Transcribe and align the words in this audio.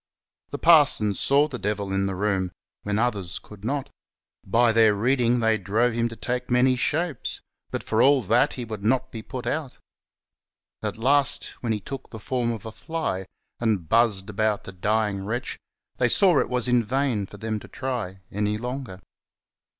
The 0.49 0.57
parsons 0.57 1.19
saw 1.19 1.47
the 1.47 1.59
devil 1.59 1.93
in 1.93 2.07
the 2.07 2.15
room, 2.15 2.49
when 2.81 2.97
others 2.97 3.37
could 3.37 3.63
not; 3.63 3.91
by 4.43 4.71
their 4.71 4.95
reading 4.95 5.41
they 5.41 5.59
drove 5.59 5.93
him 5.93 6.09
to 6.09 6.15
take 6.15 6.49
many 6.49 6.75
shapes, 6.75 7.41
but 7.69 7.83
for 7.83 8.01
all 8.01 8.23
that 8.23 8.53
he 8.53 8.65
would 8.65 8.83
not 8.83 9.11
be 9.11 9.21
jput 9.21 9.45
out; 9.45 9.77
at 10.81 10.97
last, 10.97 11.49
when 11.61 11.71
he 11.71 11.79
took 11.79 12.09
the 12.09 12.19
form 12.19 12.49
of 12.51 12.65
a 12.65 12.71
fly, 12.71 13.27
and 13.59 13.89
buzzed 13.89 14.27
about 14.31 14.63
the 14.63 14.71
dying 14.71 15.23
wretch, 15.23 15.59
they 15.97 16.09
saw 16.09 16.39
it 16.39 16.49
was 16.49 16.67
in 16.67 16.83
vain 16.83 17.27
for 17.27 17.37
them 17.37 17.59
to 17.59 17.67
try 17.67 18.21
any 18.31 18.57
longer. 18.57 19.01